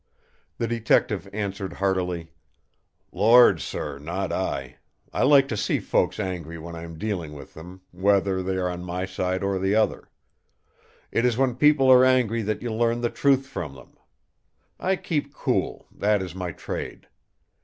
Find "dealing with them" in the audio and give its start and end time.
6.97-7.81